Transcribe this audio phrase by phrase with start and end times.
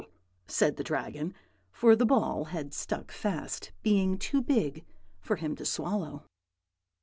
[0.47, 1.31] said the Dragon,
[1.71, 4.83] for the ball had stuck fast, being too big
[5.19, 6.23] for him to swallow.